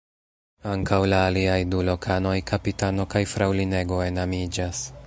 [0.69, 4.85] Ankaŭ la aliaj du lokanoj (kapitano kaj fraŭlinego) enamiĝas.